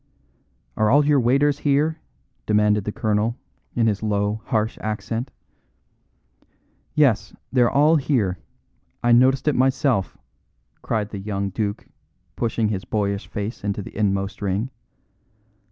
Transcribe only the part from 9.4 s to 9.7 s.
it